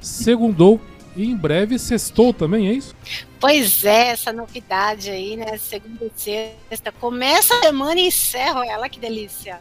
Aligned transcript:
segundou 0.00 0.80
e 1.14 1.26
em 1.26 1.36
breve 1.36 1.78
sextou 1.78 2.32
também, 2.32 2.68
é 2.68 2.72
isso? 2.72 2.94
Pois 3.38 3.84
é, 3.84 4.08
essa 4.08 4.32
novidade 4.32 5.10
aí, 5.10 5.36
né? 5.36 5.56
Segunda 5.58 6.04
e 6.04 6.12
sexta. 6.14 6.90
Começa 6.92 7.54
a 7.54 7.60
semana 7.62 8.00
e 8.00 8.06
encerra 8.06 8.64
ela, 8.66 8.88
que 8.88 8.98
delícia. 8.98 9.60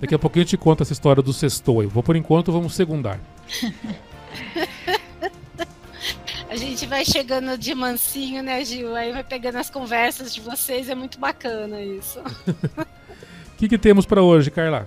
Daqui 0.00 0.14
a 0.14 0.18
pouquinho 0.18 0.42
eu 0.42 0.48
te 0.48 0.56
conto 0.56 0.82
essa 0.82 0.92
história 0.92 1.22
do 1.22 1.32
sextou 1.32 1.80
aí. 1.80 1.86
Vou 1.86 2.02
por 2.02 2.16
enquanto, 2.16 2.50
vamos 2.50 2.74
segundar. 2.74 3.20
A 6.48 6.56
gente 6.56 6.84
vai 6.86 7.04
chegando 7.04 7.56
de 7.56 7.74
mansinho, 7.74 8.42
né, 8.42 8.62
Gil? 8.64 8.94
Aí 8.94 9.12
vai 9.12 9.24
pegando 9.24 9.56
as 9.56 9.70
conversas 9.70 10.34
de 10.34 10.40
vocês, 10.40 10.88
é 10.90 10.94
muito 10.94 11.18
bacana 11.18 11.80
isso. 11.80 12.20
O 12.20 13.56
que, 13.56 13.68
que 13.68 13.78
temos 13.78 14.04
para 14.04 14.22
hoje, 14.22 14.50
Carla? 14.50 14.86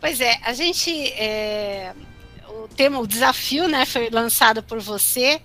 Pois 0.00 0.20
é, 0.20 0.38
a 0.44 0.52
gente. 0.52 0.90
É, 1.12 1.94
o 2.48 2.68
tema, 2.68 2.98
o 2.98 3.06
desafio, 3.06 3.68
né, 3.68 3.84
foi 3.84 4.10
lançado 4.10 4.62
por 4.62 4.80
você. 4.80 5.40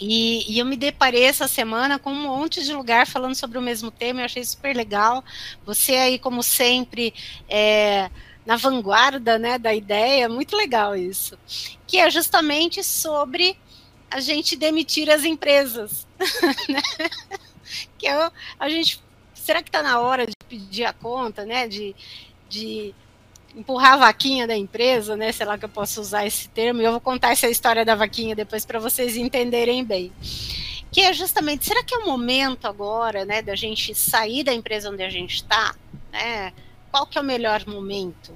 E, 0.00 0.50
e, 0.50 0.58
eu 0.58 0.64
me 0.64 0.76
deparei 0.76 1.24
essa 1.24 1.46
semana 1.46 1.98
com 1.98 2.10
um 2.10 2.22
monte 2.22 2.64
de 2.64 2.72
lugar 2.72 3.06
falando 3.06 3.34
sobre 3.34 3.58
o 3.58 3.62
mesmo 3.62 3.90
tema, 3.90 4.20
eu 4.20 4.24
achei 4.24 4.42
super 4.42 4.74
legal. 4.74 5.22
Você 5.66 5.94
aí, 5.94 6.18
como 6.18 6.42
sempre, 6.42 7.12
é, 7.46 8.10
na 8.46 8.56
vanguarda 8.56 9.38
né, 9.38 9.58
da 9.58 9.74
ideia, 9.74 10.28
muito 10.28 10.56
legal 10.56 10.96
isso. 10.96 11.38
Que 11.86 11.98
é 11.98 12.10
justamente 12.10 12.82
sobre 12.82 13.58
a 14.10 14.20
gente 14.20 14.56
demitir 14.56 15.10
as 15.10 15.24
empresas. 15.24 16.06
Né? 16.68 16.82
que 17.98 18.06
é, 18.06 18.30
a 18.58 18.68
gente. 18.68 19.02
Será 19.34 19.62
que 19.62 19.68
está 19.68 19.82
na 19.82 20.00
hora 20.00 20.26
de 20.26 20.32
pedir 20.48 20.84
a 20.84 20.92
conta, 20.92 21.44
né? 21.44 21.68
De, 21.68 21.94
de 22.48 22.94
empurrar 23.54 23.94
a 23.94 23.96
vaquinha 23.96 24.46
da 24.46 24.56
empresa, 24.56 25.16
né? 25.16 25.32
Sei 25.32 25.44
lá 25.46 25.58
que 25.58 25.64
eu 25.64 25.68
posso 25.68 26.00
usar 26.00 26.26
esse 26.26 26.48
termo, 26.48 26.80
e 26.80 26.84
eu 26.84 26.92
vou 26.92 27.00
contar 27.00 27.32
essa 27.32 27.48
história 27.48 27.84
da 27.84 27.94
vaquinha 27.94 28.34
depois 28.34 28.64
para 28.64 28.78
vocês 28.78 29.16
entenderem 29.16 29.84
bem. 29.84 30.12
Que 30.90 31.02
é 31.02 31.12
justamente, 31.12 31.64
será 31.64 31.84
que 31.84 31.94
é 31.94 31.98
o 31.98 32.06
momento 32.06 32.66
agora, 32.66 33.24
né, 33.24 33.42
da 33.42 33.54
gente 33.54 33.94
sair 33.94 34.42
da 34.42 34.52
empresa 34.52 34.90
onde 34.90 35.02
a 35.02 35.10
gente 35.10 35.36
está, 35.36 35.74
né? 36.12 36.52
Qual 36.90 37.06
que 37.06 37.16
é 37.16 37.20
o 37.20 37.24
melhor 37.24 37.64
momento? 37.66 38.34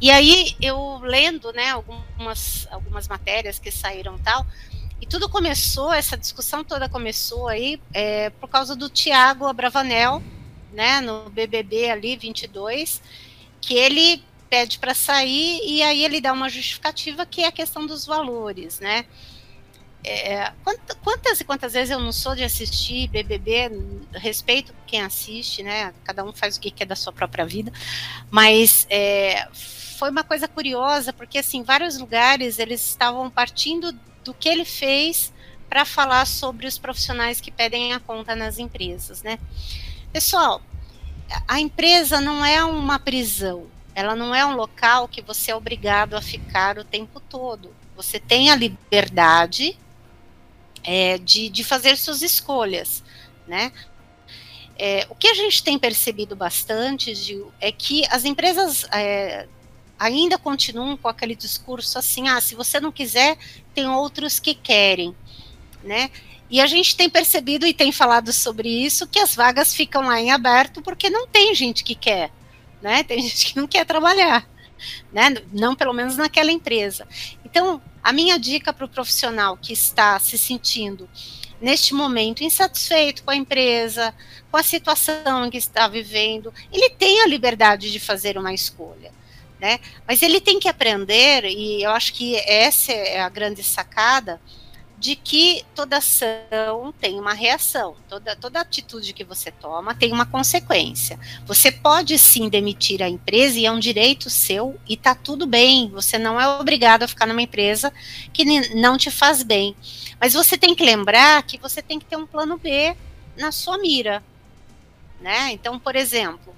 E 0.00 0.10
aí 0.10 0.54
eu 0.60 0.98
lendo, 1.02 1.52
né, 1.52 1.70
algumas 1.70 2.66
algumas 2.70 3.08
matérias 3.08 3.58
que 3.58 3.70
saíram 3.70 4.18
tal, 4.18 4.44
e 5.00 5.06
tudo 5.06 5.28
começou, 5.28 5.92
essa 5.92 6.16
discussão 6.16 6.64
toda 6.64 6.88
começou 6.88 7.48
aí 7.48 7.80
é, 7.92 8.30
por 8.30 8.48
causa 8.48 8.74
do 8.74 8.88
Tiago 8.88 9.46
Abravanel, 9.46 10.22
né, 10.72 11.00
no 11.00 11.30
BBB 11.30 11.90
ali 11.90 12.16
22, 12.16 13.00
que 13.66 13.74
ele 13.74 14.22
pede 14.48 14.78
para 14.78 14.94
sair 14.94 15.60
e 15.64 15.82
aí 15.82 16.04
ele 16.04 16.20
dá 16.20 16.32
uma 16.32 16.48
justificativa 16.48 17.26
que 17.26 17.42
é 17.42 17.48
a 17.48 17.52
questão 17.52 17.84
dos 17.84 18.06
valores, 18.06 18.78
né? 18.78 19.04
É, 20.04 20.52
quantas 21.02 21.40
e 21.40 21.44
quantas 21.44 21.72
vezes 21.72 21.90
eu 21.90 21.98
não 21.98 22.12
sou 22.12 22.36
de 22.36 22.44
assistir 22.44 23.08
BBB, 23.08 23.72
respeito 24.14 24.72
quem 24.86 25.02
assiste, 25.02 25.64
né? 25.64 25.92
Cada 26.04 26.22
um 26.22 26.32
faz 26.32 26.56
o 26.56 26.60
que 26.60 26.70
quer 26.70 26.84
da 26.84 26.94
sua 26.94 27.12
própria 27.12 27.44
vida, 27.44 27.72
mas 28.30 28.86
é, 28.88 29.48
foi 29.98 30.10
uma 30.10 30.22
coisa 30.22 30.46
curiosa 30.46 31.12
porque 31.12 31.38
assim 31.38 31.64
vários 31.64 31.98
lugares 31.98 32.60
eles 32.60 32.86
estavam 32.88 33.28
partindo 33.28 33.90
do 34.22 34.32
que 34.32 34.48
ele 34.48 34.64
fez 34.64 35.32
para 35.68 35.84
falar 35.84 36.24
sobre 36.24 36.68
os 36.68 36.78
profissionais 36.78 37.40
que 37.40 37.50
pedem 37.50 37.92
a 37.92 37.98
conta 37.98 38.36
nas 38.36 38.60
empresas, 38.60 39.24
né? 39.24 39.40
Pessoal, 40.12 40.62
a 41.46 41.60
empresa 41.60 42.20
não 42.20 42.44
é 42.44 42.64
uma 42.64 42.98
prisão, 42.98 43.66
ela 43.94 44.14
não 44.14 44.34
é 44.34 44.44
um 44.44 44.54
local 44.54 45.08
que 45.08 45.22
você 45.22 45.50
é 45.50 45.56
obrigado 45.56 46.14
a 46.14 46.22
ficar 46.22 46.78
o 46.78 46.84
tempo 46.84 47.18
todo. 47.18 47.74
Você 47.96 48.20
tem 48.20 48.50
a 48.50 48.56
liberdade 48.56 49.78
é, 50.84 51.18
de, 51.18 51.48
de 51.48 51.64
fazer 51.64 51.96
suas 51.96 52.22
escolhas, 52.22 53.02
né? 53.46 53.72
É, 54.78 55.06
o 55.08 55.14
que 55.14 55.28
a 55.28 55.34
gente 55.34 55.62
tem 55.62 55.78
percebido 55.78 56.36
bastante, 56.36 57.14
Gil, 57.14 57.50
é 57.58 57.72
que 57.72 58.04
as 58.10 58.26
empresas 58.26 58.84
é, 58.92 59.48
ainda 59.98 60.36
continuam 60.36 60.96
com 60.96 61.08
aquele 61.08 61.34
discurso 61.34 61.98
assim, 61.98 62.28
ah, 62.28 62.40
se 62.40 62.54
você 62.54 62.78
não 62.78 62.92
quiser, 62.92 63.38
tem 63.74 63.88
outros 63.88 64.38
que 64.38 64.54
querem, 64.54 65.16
né? 65.82 66.10
E 66.48 66.60
a 66.60 66.66
gente 66.66 66.96
tem 66.96 67.10
percebido 67.10 67.66
e 67.66 67.74
tem 67.74 67.90
falado 67.90 68.32
sobre 68.32 68.68
isso 68.68 69.06
que 69.06 69.18
as 69.18 69.34
vagas 69.34 69.74
ficam 69.74 70.02
lá 70.02 70.20
em 70.20 70.30
aberto 70.30 70.80
porque 70.80 71.10
não 71.10 71.26
tem 71.26 71.54
gente 71.54 71.82
que 71.82 71.94
quer, 71.94 72.30
né? 72.80 73.02
Tem 73.02 73.20
gente 73.22 73.46
que 73.46 73.56
não 73.56 73.66
quer 73.66 73.84
trabalhar, 73.84 74.48
né? 75.12 75.34
Não 75.52 75.74
pelo 75.74 75.92
menos 75.92 76.16
naquela 76.16 76.52
empresa. 76.52 77.06
Então, 77.44 77.82
a 78.02 78.12
minha 78.12 78.38
dica 78.38 78.72
para 78.72 78.84
o 78.84 78.88
profissional 78.88 79.56
que 79.56 79.72
está 79.72 80.18
se 80.20 80.38
sentindo 80.38 81.08
neste 81.60 81.94
momento 81.94 82.44
insatisfeito 82.44 83.24
com 83.24 83.30
a 83.30 83.36
empresa, 83.36 84.14
com 84.50 84.56
a 84.56 84.62
situação 84.62 85.50
que 85.50 85.56
está 85.56 85.88
vivendo, 85.88 86.52
ele 86.72 86.90
tem 86.90 87.22
a 87.22 87.26
liberdade 87.26 87.90
de 87.90 87.98
fazer 87.98 88.38
uma 88.38 88.52
escolha. 88.52 89.10
Né? 89.58 89.80
Mas 90.06 90.20
ele 90.20 90.40
tem 90.40 90.60
que 90.60 90.68
aprender, 90.68 91.44
e 91.46 91.82
eu 91.82 91.90
acho 91.90 92.12
que 92.12 92.36
essa 92.36 92.92
é 92.92 93.20
a 93.20 93.28
grande 93.28 93.62
sacada, 93.62 94.40
de 94.98 95.14
que 95.14 95.62
toda 95.74 95.98
ação 95.98 96.92
tem 96.98 97.20
uma 97.20 97.34
reação, 97.34 97.96
toda, 98.08 98.34
toda 98.34 98.60
atitude 98.60 99.12
que 99.12 99.24
você 99.24 99.50
toma 99.50 99.94
tem 99.94 100.10
uma 100.10 100.24
consequência. 100.24 101.18
Você 101.44 101.70
pode 101.70 102.18
sim 102.18 102.48
demitir 102.48 103.02
a 103.02 103.08
empresa 103.08 103.58
e 103.58 103.66
é 103.66 103.70
um 103.70 103.78
direito 103.78 104.30
seu 104.30 104.78
e 104.88 104.96
tá 104.96 105.14
tudo 105.14 105.46
bem, 105.46 105.90
você 105.90 106.18
não 106.18 106.40
é 106.40 106.48
obrigado 106.48 107.02
a 107.02 107.08
ficar 107.08 107.26
numa 107.26 107.42
empresa 107.42 107.92
que 108.32 108.44
não 108.74 108.96
te 108.96 109.10
faz 109.10 109.42
bem. 109.42 109.76
Mas 110.18 110.32
você 110.32 110.56
tem 110.56 110.74
que 110.74 110.82
lembrar 110.82 111.42
que 111.42 111.58
você 111.58 111.82
tem 111.82 111.98
que 111.98 112.06
ter 112.06 112.16
um 112.16 112.26
plano 112.26 112.56
B 112.56 112.96
na 113.36 113.52
sua 113.52 113.76
mira. 113.76 114.24
Né? 115.20 115.52
Então, 115.52 115.78
por 115.78 115.94
exemplo, 115.94 116.54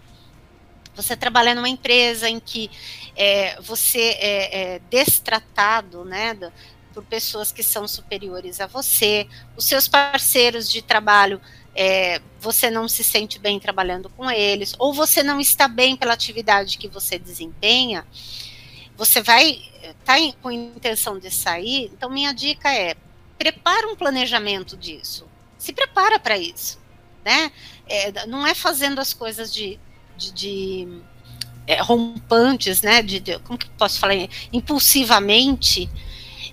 você 0.94 1.16
trabalha 1.16 1.54
numa 1.54 1.68
empresa 1.68 2.28
em 2.28 2.38
que 2.38 2.70
é, 3.16 3.60
você 3.60 4.16
é, 4.20 4.74
é 4.74 4.78
destratado, 4.90 6.04
né, 6.04 6.34
por 6.98 7.04
pessoas 7.04 7.52
que 7.52 7.62
são 7.62 7.86
superiores 7.86 8.60
a 8.60 8.66
você, 8.66 9.28
os 9.56 9.64
seus 9.64 9.86
parceiros 9.86 10.68
de 10.68 10.82
trabalho, 10.82 11.40
é, 11.72 12.20
você 12.40 12.70
não 12.72 12.88
se 12.88 13.04
sente 13.04 13.38
bem 13.38 13.60
trabalhando 13.60 14.08
com 14.10 14.28
eles, 14.28 14.74
ou 14.80 14.92
você 14.92 15.22
não 15.22 15.40
está 15.40 15.68
bem 15.68 15.96
pela 15.96 16.12
atividade 16.12 16.76
que 16.76 16.88
você 16.88 17.16
desempenha, 17.16 18.04
você 18.96 19.22
vai 19.22 19.62
tá 20.04 20.14
com 20.42 20.50
intenção 20.50 21.20
de 21.20 21.30
sair, 21.30 21.88
então 21.94 22.10
minha 22.10 22.32
dica 22.32 22.68
é 22.74 22.96
prepara 23.38 23.86
um 23.86 23.94
planejamento 23.94 24.76
disso, 24.76 25.24
se 25.56 25.72
prepara 25.72 26.18
para 26.18 26.36
isso, 26.36 26.80
né? 27.24 27.52
É, 27.88 28.26
não 28.26 28.44
é 28.44 28.56
fazendo 28.56 29.00
as 29.00 29.12
coisas 29.12 29.54
de, 29.54 29.78
de, 30.16 30.32
de 30.32 31.02
é, 31.64 31.80
rompantes, 31.80 32.82
né? 32.82 33.02
De, 33.02 33.20
de, 33.20 33.38
como 33.38 33.56
que 33.56 33.68
posso 33.70 34.00
falar? 34.00 34.14
Impulsivamente, 34.52 35.88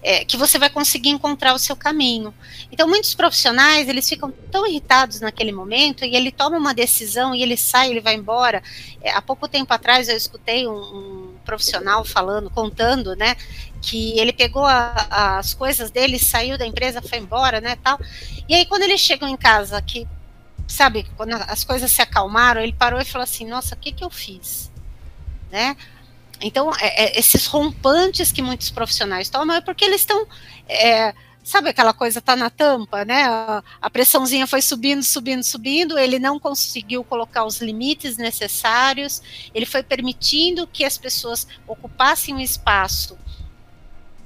é, 0.06 0.24
que 0.24 0.38
você 0.38 0.60
vai 0.60 0.70
conseguir 0.70 1.10
encontrar 1.10 1.56
o 1.56 1.58
seu 1.58 1.76
caminho. 1.76 2.32
Então, 2.72 2.88
muitos 2.88 3.16
profissionais, 3.16 3.90
eles 3.90 4.08
ficam 4.08 4.32
tão 4.52 4.68
irritados 4.68 5.20
naquele 5.20 5.52
momento 5.52 6.06
e 6.06 6.16
ele 6.16 6.32
toma 6.32 6.58
uma 6.58 6.76
decisão 6.76 7.34
e 7.34 7.42
ele 7.42 7.58
sai, 7.58 7.90
ele 7.90 8.02
vai 8.02 8.14
embora. 8.14 8.62
É, 9.02 9.10
há 9.12 9.22
pouco 9.22 9.48
tempo 9.48 9.74
atrás 9.74 10.08
eu 10.08 10.16
escutei 10.16 10.68
um, 10.68 10.76
um 10.76 11.36
profissional 11.44 12.06
falando, 12.06 12.52
contando, 12.52 13.16
né, 13.16 13.36
que 13.82 14.20
ele 14.20 14.32
pegou 14.32 14.64
a, 14.64 15.40
as 15.40 15.56
coisas 15.56 15.90
dele, 15.90 16.20
saiu 16.20 16.56
da 16.56 16.68
empresa, 16.68 17.02
foi 17.02 17.18
embora, 17.18 17.60
né, 17.60 17.76
tal. 17.84 18.00
E 18.48 18.54
aí 18.54 18.64
quando 18.68 18.84
eles 18.84 19.02
chegam 19.02 19.28
em 19.28 19.36
casa, 19.36 19.82
que 19.82 20.08
sabe, 20.68 21.08
quando 21.18 21.34
as 21.34 21.64
coisas 21.64 21.92
se 21.92 22.04
acalmaram, 22.04 22.62
ele 22.62 22.74
parou 22.74 23.02
e 23.02 23.06
falou 23.06 23.24
assim: 23.24 23.48
"Nossa, 23.48 23.74
o 23.74 23.78
que 23.78 23.92
que 23.92 24.04
eu 24.04 24.12
fiz?", 24.12 24.72
né? 25.52 25.76
Então, 26.42 26.72
é, 26.80 27.06
é, 27.06 27.20
esses 27.20 27.46
rompantes 27.46 28.32
que 28.32 28.42
muitos 28.42 28.70
profissionais 28.70 29.30
tomam 29.30 29.56
é 29.56 29.62
porque 29.62 29.86
eles 29.86 30.02
estão. 30.02 30.28
É, 30.68 31.14
sabe 31.44 31.70
aquela 31.70 31.94
coisa 31.94 32.20
tá 32.20 32.36
na 32.36 32.50
tampa, 32.50 33.06
né? 33.06 33.24
A, 33.24 33.64
a, 33.82 33.90
pressãozinha 33.90 34.48
foi 34.48 34.62
subindo, 34.62 35.04
subindo, 35.04 35.44
subindo, 35.44 35.98
ele 35.98 36.18
não 36.18 36.40
conseguiu 36.40 37.04
colocar 37.04 37.46
os 37.46 37.62
limites 37.62 38.18
necessários, 38.18 39.22
ele 39.54 39.66
foi 39.66 39.84
permitindo 39.84 40.68
que 40.68 40.84
as 40.84 40.98
pessoas 40.98 41.48
ocupassem 41.68 42.36
o 42.36 42.40
espaço. 42.40 43.18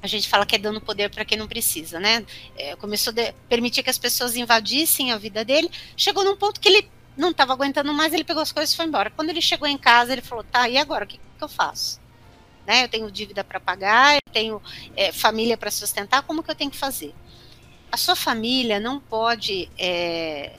A 0.02 0.08
gente 0.08 0.30
fala 0.30 0.46
que 0.46 0.56
é 0.56 0.58
dando 0.58 0.80
poder 0.80 1.10
para 1.10 1.26
quem 1.26 1.38
não 1.38 1.48
precisa, 1.48 2.00
né? 2.00 2.26
É, 2.58 2.76
começou 2.78 3.12
a 3.12 3.34
permitir 3.50 3.84
que 3.84 3.90
as 3.90 3.98
pessoas 3.98 4.38
invadissem 4.38 5.12
a 5.12 5.18
vida 5.18 5.44
dele, 5.44 5.70
chegou 5.98 6.24
num 6.24 6.38
ponto 6.38 6.60
que 6.60 6.70
ele 6.70 6.90
não 7.18 7.32
estava 7.32 7.52
aguentando 7.52 7.94
mais, 7.94 8.14
ele 8.14 8.24
pegou 8.24 8.42
as 8.42 8.52
coisas 8.54 8.74
e 8.74 8.78
foi 8.78 8.86
embora. 8.86 9.12
Quando 9.12 9.30
ele 9.30 9.42
chegou 9.42 9.68
em 9.68 9.78
casa, 9.78 10.14
ele 10.14 10.22
falou: 10.22 10.44
tá, 10.44 10.70
e 10.70 10.78
agora? 10.78 11.04
O 11.04 11.08
que, 11.08 11.18
que 11.18 11.44
eu 11.44 11.50
faço? 11.50 12.00
Né? 12.70 12.84
Eu 12.84 12.88
tenho 12.88 13.10
dívida 13.10 13.44
para 13.44 13.60
pagar, 13.60 14.18
eu 14.18 14.32
tenho 14.32 14.62
é, 14.96 15.12
família 15.12 15.58
para 15.58 15.72
sustentar, 15.72 16.22
como 16.22 16.44
que 16.44 16.52
eu 16.52 16.56
tenho 16.56 16.70
que 16.70 16.78
fazer? 16.78 17.16
A 17.92 17.98
sua 17.98 18.16
família 18.16 18.80
não 18.80 19.00
pode, 19.00 19.68
é, 19.76 20.56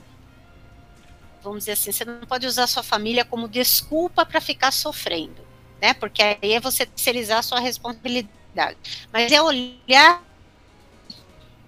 vamos 1.41 1.61
dizer 1.61 1.73
assim, 1.73 1.93
você 1.93 2.05
não 2.05 2.23
pode 2.23 2.49
usar 2.49 2.65
a 2.65 2.67
sua 2.67 2.83
família 2.83 3.25
como 3.25 3.47
desculpa 3.47 4.27
para 4.27 4.41
ficar 4.41 4.73
sofrendo. 4.73 5.47
né? 5.81 5.95
Porque 5.95 6.21
aí 6.21 6.55
é 6.55 6.59
você 6.59 6.85
terceirizar 6.85 7.39
a 7.39 7.43
sua 7.43 7.61
responsabilidade. 7.61 8.77
Mas 9.13 9.31
é 9.31 9.41
olhar 9.41 10.21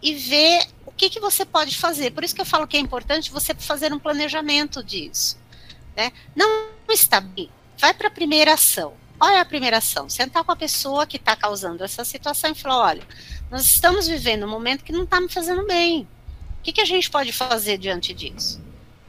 e 0.02 0.12
ver 0.12 0.66
o 0.84 0.90
que, 0.90 1.08
que 1.08 1.20
você 1.20 1.44
pode 1.44 1.78
fazer. 1.78 2.10
Por 2.10 2.24
isso 2.24 2.34
que 2.34 2.40
eu 2.40 2.44
falo 2.44 2.66
que 2.66 2.76
é 2.76 2.80
importante 2.80 3.30
você 3.30 3.54
fazer 3.54 3.92
um 3.92 3.98
planejamento 4.00 4.82
disso. 4.82 5.38
Né? 5.96 6.10
Não 6.34 6.72
está 6.90 7.20
bem, 7.20 7.48
vai 7.78 7.94
para 7.94 8.08
a 8.08 8.10
primeira 8.10 8.54
ação. 8.54 9.00
É 9.30 9.38
a 9.38 9.44
primeira 9.44 9.78
ação? 9.78 10.08
Sentar 10.08 10.42
com 10.44 10.52
a 10.52 10.56
pessoa 10.56 11.06
que 11.06 11.16
está 11.16 11.36
causando 11.36 11.84
essa 11.84 12.04
situação 12.04 12.50
e 12.50 12.54
falar: 12.54 12.78
olha, 12.78 13.02
nós 13.50 13.64
estamos 13.64 14.06
vivendo 14.06 14.44
um 14.44 14.50
momento 14.50 14.84
que 14.84 14.92
não 14.92 15.04
está 15.04 15.20
me 15.20 15.28
fazendo 15.28 15.66
bem. 15.66 16.08
O 16.60 16.62
que, 16.62 16.72
que 16.72 16.80
a 16.80 16.84
gente 16.84 17.10
pode 17.10 17.32
fazer 17.32 17.78
diante 17.78 18.14
disso? 18.14 18.60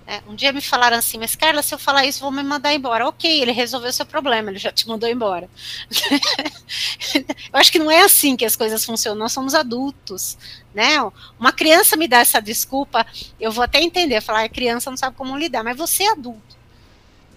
É, 0.06 0.21
um 0.27 0.36
dia 0.36 0.51
me 0.51 0.60
falaram 0.60 0.98
assim, 0.98 1.18
mas 1.18 1.33
Carla, 1.33 1.62
se 1.63 1.74
eu 1.74 1.80
falar 1.80 2.06
isso, 2.06 2.19
vou 2.19 2.31
me 2.31 2.44
mandar 2.44 2.74
embora. 2.74 3.07
Ok, 3.07 3.42
ele 3.42 3.51
resolveu 3.54 3.92
seu 3.94 4.06
problema, 4.06 4.50
ele 4.50 4.60
já 4.60 4.71
te 4.71 4.86
mandou 4.88 5.10
embora. 5.10 5.50
eu 7.16 7.25
acho 7.54 7.71
que 7.71 7.80
não 7.80 7.89
é 7.89 8.01
assim 8.01 8.36
que 8.36 8.44
as 8.44 8.56
coisas 8.56 8.83
funcionam, 8.83 9.19
nós 9.19 9.31
somos 9.31 9.56
adultos, 9.56 10.38
né? 10.74 10.98
Uma 11.39 11.54
criança 11.54 11.95
me 11.95 12.07
dá 12.07 12.19
essa 12.19 12.42
desculpa, 12.42 13.06
eu 13.39 13.51
vou 13.51 13.63
até 13.63 13.81
entender, 13.81 14.19
falar, 14.19 14.44
a 14.44 14.50
criança 14.50 14.89
não 14.89 14.98
sabe 14.98 15.16
como 15.16 15.38
lidar, 15.38 15.63
mas 15.63 15.77
você 15.77 16.04
é 16.04 16.12
adulto. 16.12 16.62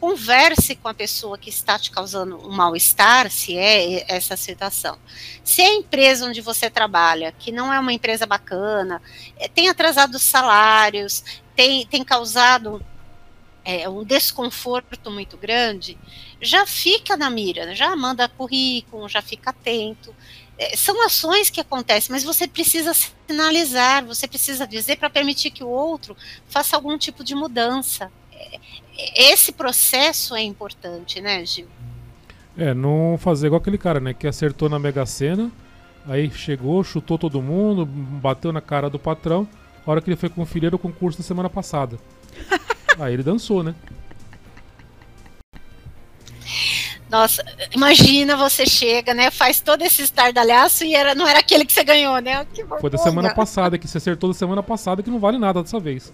Converse 0.00 0.76
com 0.76 0.88
a 0.88 0.94
pessoa 0.94 1.38
que 1.38 1.48
está 1.48 1.78
te 1.78 1.90
causando 1.90 2.36
um 2.46 2.50
mal-estar, 2.50 3.30
se 3.30 3.56
é 3.56 4.04
essa 4.12 4.36
situação. 4.36 4.98
Se 5.42 5.62
é 5.62 5.66
a 5.66 5.74
empresa 5.74 6.26
onde 6.26 6.40
você 6.40 6.68
trabalha, 6.68 7.32
que 7.32 7.50
não 7.50 7.72
é 7.72 7.80
uma 7.80 7.92
empresa 7.92 8.26
bacana, 8.26 9.00
é, 9.38 9.48
tem 9.48 9.68
atrasado 9.68 10.16
os 10.16 10.22
salários, 10.22 11.24
tem, 11.54 11.86
tem 11.86 12.04
causado 12.04 12.84
é, 13.64 13.88
um 13.88 14.04
desconforto 14.04 15.10
muito 15.10 15.36
grande, 15.36 15.98
já 16.40 16.64
fica 16.64 17.16
na 17.16 17.28
mira, 17.28 17.74
já 17.74 17.96
manda 17.96 18.28
currículo, 18.28 19.08
já 19.08 19.20
fica 19.20 19.50
atento. 19.50 20.14
É, 20.58 20.76
são 20.76 21.04
ações 21.04 21.50
que 21.50 21.60
acontecem, 21.60 22.12
mas 22.12 22.22
você 22.22 22.46
precisa 22.46 22.92
sinalizar, 23.26 24.04
você 24.04 24.28
precisa 24.28 24.66
dizer 24.66 24.96
para 24.96 25.10
permitir 25.10 25.50
que 25.50 25.64
o 25.64 25.68
outro 25.68 26.16
faça 26.48 26.76
algum 26.76 26.96
tipo 26.96 27.24
de 27.24 27.34
mudança. 27.34 28.10
Esse 29.14 29.52
processo 29.52 30.34
é 30.34 30.42
importante, 30.42 31.20
né, 31.20 31.44
Gil? 31.44 31.66
É, 32.56 32.72
não 32.72 33.18
fazer 33.18 33.48
igual 33.48 33.60
aquele 33.60 33.76
cara, 33.76 34.00
né, 34.00 34.14
que 34.14 34.26
acertou 34.26 34.68
na 34.68 34.78
Mega 34.78 35.04
Sena, 35.04 35.50
aí 36.06 36.30
chegou, 36.30 36.82
chutou 36.82 37.18
todo 37.18 37.42
mundo, 37.42 37.84
bateu 37.84 38.52
na 38.52 38.62
cara 38.62 38.88
do 38.88 38.98
patrão, 38.98 39.46
a 39.86 39.90
hora 39.90 40.00
que 40.00 40.08
ele 40.08 40.16
foi 40.16 40.30
conferir 40.30 40.74
o 40.74 40.78
concurso 40.78 41.18
da 41.18 41.24
semana 41.24 41.50
passada. 41.50 41.98
Aí 42.98 43.12
ele 43.12 43.22
dançou, 43.22 43.62
né? 43.62 43.74
Nossa, 47.08 47.44
imagina 47.72 48.36
você 48.36 48.66
chega, 48.66 49.14
né? 49.14 49.30
Faz 49.30 49.60
todo 49.60 49.82
esse 49.82 50.02
estardalhaço 50.02 50.84
e 50.84 50.94
era, 50.94 51.14
não 51.14 51.26
era 51.26 51.38
aquele 51.38 51.64
que 51.64 51.72
você 51.72 51.84
ganhou, 51.84 52.18
né? 52.18 52.44
Foi 52.80 52.90
da 52.90 52.98
semana 52.98 53.32
passada, 53.32 53.78
que 53.78 53.86
você 53.86 53.98
acertou 53.98 54.30
da 54.30 54.34
semana 54.34 54.62
passada, 54.62 55.02
que 55.02 55.10
não 55.10 55.20
vale 55.20 55.38
nada 55.38 55.62
dessa 55.62 55.78
vez. 55.78 56.12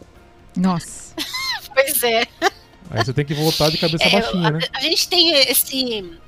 Nossa. 0.56 1.14
pois 1.74 2.02
é. 2.02 2.26
Aí 2.90 3.04
você 3.04 3.12
tem 3.12 3.24
que 3.24 3.34
voltar 3.34 3.70
de 3.70 3.78
cabeça 3.78 4.04
é, 4.04 4.10
baixinha, 4.10 4.48
a, 4.48 4.50
né? 4.50 4.60
A 4.74 4.80
gente 4.80 5.08
tem 5.08 5.30
esse 5.50 6.19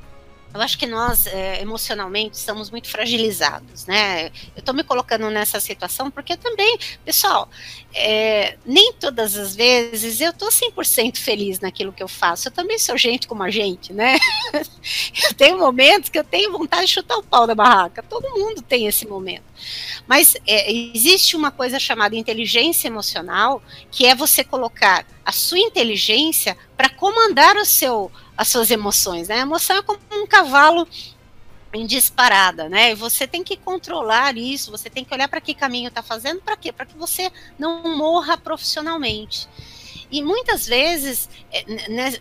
eu 0.54 0.60
acho 0.60 0.78
que 0.78 0.86
nós 0.86 1.26
é, 1.26 1.60
emocionalmente 1.60 2.36
estamos 2.36 2.70
muito 2.70 2.88
fragilizados, 2.88 3.86
né? 3.86 4.26
Eu 4.26 4.60
estou 4.60 4.72
me 4.72 4.84
colocando 4.84 5.28
nessa 5.28 5.58
situação 5.58 6.12
porque 6.12 6.36
também, 6.36 6.78
pessoal, 7.04 7.50
é, 7.92 8.56
nem 8.64 8.92
todas 8.92 9.36
as 9.36 9.56
vezes 9.56 10.20
eu 10.20 10.30
estou 10.30 10.48
100% 10.48 11.18
feliz 11.18 11.58
naquilo 11.58 11.92
que 11.92 12.02
eu 12.02 12.06
faço. 12.06 12.46
Eu 12.46 12.52
também 12.52 12.78
sou 12.78 12.96
gente 12.96 13.26
como 13.26 13.42
a 13.42 13.50
gente, 13.50 13.92
né? 13.92 14.16
eu 15.24 15.34
tenho 15.34 15.58
momentos 15.58 16.08
que 16.08 16.18
eu 16.20 16.24
tenho 16.24 16.52
vontade 16.52 16.86
de 16.86 16.92
chutar 16.92 17.16
o 17.18 17.22
pau 17.24 17.48
da 17.48 17.54
barraca. 17.56 18.00
Todo 18.04 18.30
mundo 18.30 18.62
tem 18.62 18.86
esse 18.86 19.08
momento. 19.08 19.42
Mas 20.06 20.36
é, 20.46 20.72
existe 20.72 21.34
uma 21.34 21.50
coisa 21.50 21.80
chamada 21.80 22.14
inteligência 22.14 22.86
emocional, 22.86 23.60
que 23.90 24.06
é 24.06 24.14
você 24.14 24.44
colocar 24.44 25.04
a 25.24 25.32
sua 25.32 25.58
inteligência 25.58 26.56
para 26.76 26.88
comandar 26.88 27.56
o 27.56 27.64
seu 27.64 28.12
as 28.36 28.48
suas 28.48 28.70
emoções, 28.70 29.28
né? 29.28 29.36
A 29.36 29.42
emoção 29.42 29.76
é 29.76 29.82
como 29.82 30.00
um 30.24 30.26
cavalo 30.26 30.88
em 31.72 31.86
disparada, 31.86 32.68
né? 32.68 32.92
E 32.92 32.94
você 32.94 33.26
tem 33.26 33.42
que 33.42 33.56
controlar 33.56 34.36
isso, 34.36 34.70
você 34.70 34.88
tem 34.88 35.04
que 35.04 35.12
olhar 35.12 35.28
para 35.28 35.40
que 35.40 35.54
caminho 35.54 35.88
está 35.88 36.02
fazendo, 36.02 36.40
para 36.40 36.56
quê? 36.56 36.72
Para 36.72 36.86
que 36.86 36.96
você 36.96 37.30
não 37.58 37.96
morra 37.96 38.38
profissionalmente. 38.38 39.48
E 40.10 40.22
muitas 40.22 40.66
vezes, 40.66 41.28
é, 41.50 41.64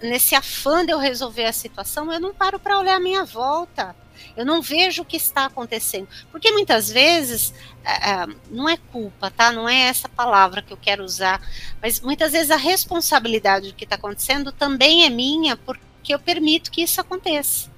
nesse 0.02 0.34
afã 0.36 0.84
de 0.84 0.92
eu 0.92 0.98
resolver 0.98 1.46
a 1.46 1.54
situação, 1.54 2.12
eu 2.12 2.20
não 2.20 2.34
paro 2.34 2.60
para 2.60 2.80
olhar 2.80 2.96
a 2.96 3.00
minha 3.00 3.24
volta. 3.24 3.96
Eu 4.36 4.46
não 4.46 4.62
vejo 4.62 5.04
o 5.04 5.06
que 5.06 5.18
está 5.18 5.46
acontecendo. 5.46 6.08
Porque 6.32 6.52
muitas 6.52 6.90
vezes, 6.90 7.54
é, 7.84 8.10
é, 8.12 8.28
não 8.50 8.68
é 8.68 8.78
culpa, 8.78 9.30
tá? 9.30 9.52
Não 9.52 9.70
é 9.70 9.82
essa 9.82 10.10
palavra 10.10 10.62
que 10.64 10.74
eu 10.74 10.78
quero 10.78 11.04
usar. 11.04 11.40
Mas 11.82 12.00
muitas 12.00 12.32
vezes 12.32 12.50
a 12.50 12.56
responsabilidade 12.56 13.68
do 13.68 13.76
que 13.76 13.84
está 13.84 13.96
acontecendo 13.96 14.52
também 14.52 15.06
é 15.06 15.10
minha, 15.10 15.56
porque 15.56 15.84
que 16.04 16.14
eu 16.14 16.20
permito 16.20 16.70
que 16.70 16.84
isso 16.84 17.00
aconteça. 17.00 17.72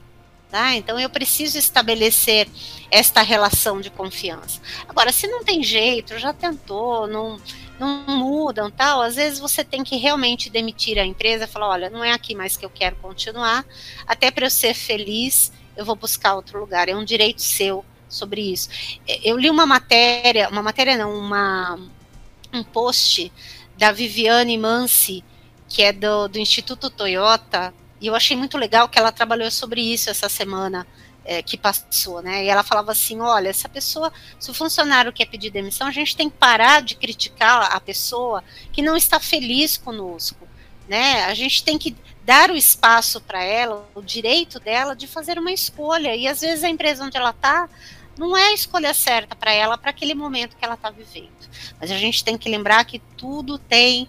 Tá? 0.49 0.75
Então 0.75 0.99
eu 0.99 1.09
preciso 1.09 1.57
estabelecer 1.57 2.47
esta 2.89 3.21
relação 3.21 3.81
de 3.81 3.89
confiança. 3.89 4.61
Agora, 4.87 5.11
se 5.11 5.27
não 5.27 5.43
tem 5.43 5.63
jeito, 5.63 6.17
já 6.17 6.31
tentou, 6.31 7.07
não, 7.07 7.37
não 7.79 8.05
mudam, 8.07 8.71
tal, 8.71 9.01
às 9.01 9.15
vezes 9.15 9.39
você 9.39 9.63
tem 9.63 9.83
que 9.83 9.97
realmente 9.97 10.49
demitir 10.49 10.97
a 10.97 11.05
empresa 11.05 11.47
falar, 11.47 11.69
olha, 11.69 11.89
não 11.89 12.03
é 12.03 12.11
aqui 12.11 12.35
mais 12.35 12.55
que 12.55 12.65
eu 12.65 12.69
quero 12.69 12.95
continuar, 12.97 13.65
até 14.07 14.31
para 14.31 14.45
eu 14.45 14.49
ser 14.49 14.73
feliz, 14.73 15.51
eu 15.75 15.83
vou 15.83 15.95
buscar 15.95 16.35
outro 16.35 16.59
lugar, 16.59 16.87
é 16.87 16.95
um 16.95 17.03
direito 17.03 17.41
seu 17.41 17.83
sobre 18.07 18.41
isso. 18.41 18.69
Eu 19.23 19.37
li 19.37 19.49
uma 19.49 19.65
matéria, 19.65 20.47
uma 20.49 20.61
matéria 20.61 20.95
não, 20.97 21.13
uma, 21.17 21.77
um 22.53 22.63
post 22.63 23.31
da 23.77 23.91
Viviane 23.91 24.57
Mansi, 24.57 25.23
que 25.67 25.83
é 25.83 25.91
do, 25.91 26.27
do 26.27 26.39
Instituto 26.39 26.89
Toyota, 26.89 27.73
e 27.99 28.07
eu 28.07 28.15
achei 28.15 28.35
muito 28.35 28.57
legal 28.57 28.89
que 28.89 28.99
ela 28.99 29.11
trabalhou 29.11 29.49
sobre 29.49 29.81
isso 29.81 30.09
essa 30.09 30.27
semana 30.27 30.85
é, 31.23 31.41
que 31.41 31.57
passou, 31.57 32.21
né? 32.21 32.45
E 32.45 32.47
ela 32.47 32.63
falava 32.63 32.91
assim: 32.91 33.19
olha, 33.19 33.49
essa 33.49 33.67
pessoa, 33.67 34.13
se 34.39 34.51
o 34.51 34.53
funcionário 34.53 35.11
quer 35.11 35.25
pedir 35.25 35.49
demissão, 35.49 35.87
a 35.87 35.91
gente 35.91 36.15
tem 36.15 36.29
que 36.29 36.37
parar 36.37 36.81
de 36.81 36.95
criticar 36.95 37.75
a 37.75 37.79
pessoa 37.79 38.43
que 38.71 38.81
não 38.81 38.95
está 38.95 39.19
feliz 39.19 39.77
conosco, 39.77 40.47
né? 40.87 41.25
A 41.25 41.33
gente 41.33 41.63
tem 41.63 41.77
que 41.77 41.95
dar 42.23 42.51
o 42.51 42.55
espaço 42.55 43.21
para 43.21 43.43
ela, 43.43 43.87
o 43.95 44.01
direito 44.01 44.59
dela 44.59 44.95
de 44.95 45.07
fazer 45.07 45.37
uma 45.39 45.51
escolha. 45.51 46.15
E 46.15 46.27
às 46.27 46.41
vezes 46.41 46.63
a 46.63 46.69
empresa 46.69 47.03
onde 47.03 47.17
ela 47.17 47.31
está 47.31 47.69
não 48.17 48.35
é 48.35 48.49
a 48.49 48.53
escolha 48.53 48.93
certa 48.93 49.35
para 49.35 49.51
ela, 49.51 49.77
para 49.77 49.89
aquele 49.89 50.13
momento 50.13 50.55
que 50.55 50.63
ela 50.63 50.75
está 50.75 50.89
vivendo. 50.89 51.31
Mas 51.79 51.91
a 51.91 51.97
gente 51.97 52.23
tem 52.23 52.37
que 52.37 52.49
lembrar 52.49 52.85
que 52.85 52.99
tudo 53.17 53.57
tem 53.57 54.07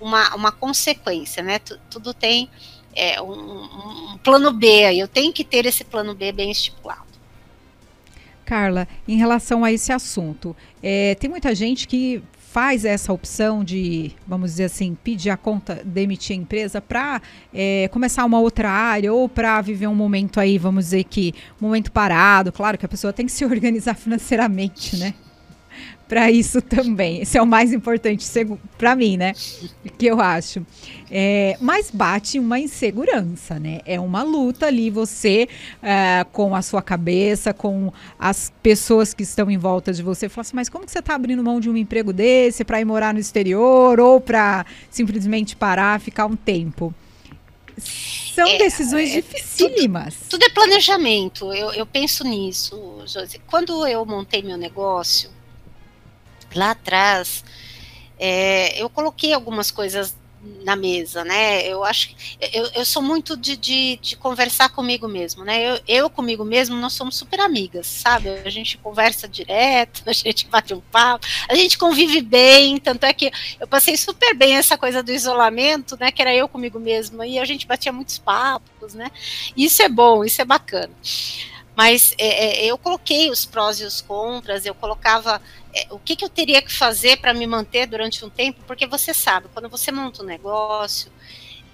uma, 0.00 0.34
uma 0.34 0.50
consequência, 0.50 1.42
né? 1.42 1.58
tudo 1.90 2.12
tem 2.12 2.50
é, 2.94 3.20
um, 3.20 4.12
um 4.12 4.18
plano 4.18 4.52
B. 4.52 4.66
Eu 4.94 5.08
tenho 5.08 5.32
que 5.32 5.44
ter 5.44 5.66
esse 5.66 5.84
plano 5.84 6.14
B 6.14 6.32
bem 6.32 6.50
estipulado. 6.50 7.12
Carla, 8.44 8.86
em 9.06 9.16
relação 9.16 9.64
a 9.64 9.72
esse 9.72 9.92
assunto, 9.92 10.54
é, 10.82 11.14
tem 11.14 11.30
muita 11.30 11.54
gente 11.54 11.88
que 11.88 12.22
faz 12.52 12.84
essa 12.84 13.10
opção 13.14 13.64
de, 13.64 14.12
vamos 14.26 14.50
dizer 14.50 14.64
assim, 14.64 14.94
pedir 15.02 15.30
a 15.30 15.38
conta, 15.38 15.80
demitir 15.82 16.36
a 16.36 16.38
empresa 16.38 16.82
para 16.82 17.22
é, 17.52 17.88
começar 17.88 18.26
uma 18.26 18.38
outra 18.40 18.70
área 18.70 19.10
ou 19.10 19.26
para 19.26 19.58
viver 19.62 19.86
um 19.86 19.94
momento 19.94 20.38
aí, 20.38 20.58
vamos 20.58 20.84
dizer 20.86 21.04
que, 21.04 21.34
um 21.58 21.64
momento 21.64 21.90
parado. 21.90 22.52
Claro 22.52 22.76
que 22.76 22.84
a 22.84 22.88
pessoa 22.88 23.10
tem 23.10 23.24
que 23.24 23.32
se 23.32 23.42
organizar 23.46 23.94
financeiramente, 23.94 24.98
né? 24.98 25.14
Para 26.12 26.30
isso 26.30 26.60
também. 26.60 27.22
Esse 27.22 27.38
é 27.38 27.42
o 27.42 27.46
mais 27.46 27.72
importante 27.72 28.28
para 28.76 28.94
mim, 28.94 29.16
né? 29.16 29.32
Que 29.96 30.04
eu 30.04 30.20
acho. 30.20 30.60
É, 31.10 31.56
mas 31.58 31.90
bate 31.90 32.38
uma 32.38 32.60
insegurança, 32.60 33.58
né? 33.58 33.80
É 33.86 33.98
uma 33.98 34.22
luta 34.22 34.66
ali, 34.66 34.90
você 34.90 35.48
é, 35.82 36.22
com 36.30 36.54
a 36.54 36.60
sua 36.60 36.82
cabeça, 36.82 37.54
com 37.54 37.90
as 38.18 38.52
pessoas 38.62 39.14
que 39.14 39.22
estão 39.22 39.50
em 39.50 39.56
volta 39.56 39.90
de 39.90 40.02
você. 40.02 40.28
Fala 40.28 40.42
assim, 40.42 40.54
mas 40.54 40.68
como 40.68 40.84
que 40.84 40.92
você 40.92 40.98
está 40.98 41.14
abrindo 41.14 41.42
mão 41.42 41.58
de 41.58 41.70
um 41.70 41.76
emprego 41.78 42.12
desse 42.12 42.62
para 42.62 42.78
ir 42.78 42.84
morar 42.84 43.14
no 43.14 43.20
exterior 43.20 43.98
ou 43.98 44.20
para 44.20 44.66
simplesmente 44.90 45.56
parar, 45.56 45.98
ficar 45.98 46.26
um 46.26 46.36
tempo? 46.36 46.94
São 47.78 48.46
é, 48.46 48.58
decisões 48.58 49.12
é, 49.12 49.22
dificílimas. 49.22 50.14
Tudo, 50.28 50.40
tudo, 50.40 50.44
é 50.44 50.50
planejamento. 50.50 51.54
Eu, 51.54 51.72
eu 51.72 51.86
penso 51.86 52.22
nisso, 52.22 53.02
Josi. 53.06 53.40
Quando 53.46 53.86
eu 53.86 54.04
montei 54.04 54.42
meu 54.42 54.58
negócio, 54.58 55.30
lá 56.54 56.70
atrás, 56.72 57.44
é, 58.18 58.80
eu 58.80 58.88
coloquei 58.88 59.32
algumas 59.32 59.70
coisas 59.70 60.14
na 60.64 60.74
mesa, 60.74 61.24
né? 61.24 61.66
Eu 61.66 61.84
acho 61.84 62.10
eu, 62.52 62.66
eu 62.74 62.84
sou 62.84 63.00
muito 63.00 63.36
de, 63.36 63.56
de, 63.56 63.96
de, 63.96 64.16
conversar 64.16 64.70
comigo 64.70 65.06
mesmo, 65.06 65.44
né? 65.44 65.62
Eu, 65.62 65.80
eu 65.86 66.10
comigo 66.10 66.44
mesmo, 66.44 66.76
nós 66.76 66.94
somos 66.94 67.16
super 67.16 67.38
amigas, 67.40 67.86
sabe? 67.86 68.28
A 68.28 68.50
gente 68.50 68.76
conversa 68.78 69.28
direto, 69.28 70.02
a 70.06 70.12
gente 70.12 70.46
bate 70.48 70.74
um 70.74 70.80
papo, 70.80 71.26
a 71.48 71.54
gente 71.54 71.78
convive 71.78 72.20
bem, 72.20 72.76
tanto 72.78 73.04
é 73.04 73.12
que 73.12 73.30
eu 73.60 73.68
passei 73.68 73.96
super 73.96 74.34
bem 74.34 74.56
essa 74.56 74.76
coisa 74.76 75.02
do 75.02 75.12
isolamento, 75.12 75.96
né? 75.98 76.10
Que 76.10 76.22
era 76.22 76.34
eu 76.34 76.48
comigo 76.48 76.80
mesma, 76.80 77.24
e 77.24 77.38
a 77.38 77.44
gente 77.44 77.66
batia 77.66 77.92
muitos 77.92 78.18
papos, 78.18 78.94
né? 78.94 79.10
Isso 79.56 79.80
é 79.82 79.88
bom, 79.88 80.24
isso 80.24 80.42
é 80.42 80.44
bacana. 80.44 80.92
Mas 81.76 82.14
é, 82.18 82.64
é, 82.64 82.66
eu 82.66 82.76
coloquei 82.76 83.30
os 83.30 83.46
prós 83.46 83.80
e 83.80 83.84
os 83.84 84.00
contras, 84.00 84.66
eu 84.66 84.74
colocava 84.74 85.40
é, 85.74 85.86
o 85.90 85.98
que, 85.98 86.14
que, 86.16 86.24
eu 86.24 86.28
teria 86.28 86.60
que 86.60 86.72
fazer 86.72 87.18
para 87.18 87.32
me 87.32 87.46
manter 87.46 87.86
durante 87.86 88.24
um 88.24 88.30
tempo, 88.30 88.60
porque 88.66 88.86
você 88.86 89.14
sabe, 89.14 89.48
quando 89.52 89.68
você 89.68 89.90
monta 89.90 90.22
um 90.22 90.26
negócio, 90.26 91.10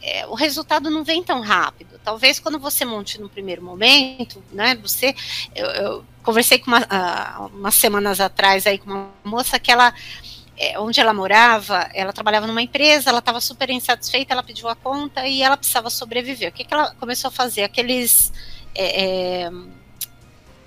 é, 0.00 0.26
o 0.26 0.34
resultado 0.34 0.88
não 0.88 1.02
vem 1.02 1.22
tão 1.22 1.40
rápido. 1.40 1.98
Talvez 2.04 2.38
quando 2.38 2.58
você 2.58 2.84
monte 2.84 3.20
no 3.20 3.28
primeiro 3.28 3.62
momento, 3.62 4.42
né? 4.52 4.76
Você, 4.76 5.14
eu, 5.54 5.66
eu 5.66 6.04
conversei 6.22 6.58
com 6.58 6.70
uma, 6.70 6.80
uh, 6.80 7.46
umas 7.46 7.74
semanas 7.74 8.20
atrás 8.20 8.66
aí 8.66 8.78
com 8.78 8.90
uma 8.90 9.10
moça 9.24 9.58
que 9.58 9.72
ela 9.72 9.92
é, 10.56 10.78
onde 10.78 11.00
ela 11.00 11.12
morava, 11.12 11.88
ela 11.94 12.12
trabalhava 12.12 12.46
numa 12.46 12.62
empresa, 12.62 13.10
ela 13.10 13.20
estava 13.20 13.40
super 13.40 13.70
insatisfeita, 13.70 14.34
ela 14.34 14.42
pediu 14.42 14.68
a 14.68 14.74
conta 14.74 15.26
e 15.26 15.42
ela 15.42 15.56
precisava 15.56 15.88
sobreviver. 15.88 16.50
O 16.50 16.52
que, 16.52 16.64
que 16.64 16.74
ela 16.74 16.94
começou 16.96 17.28
a 17.28 17.32
fazer? 17.32 17.62
Aqueles 17.62 18.32
é, 18.74 19.44
é, 19.44 19.50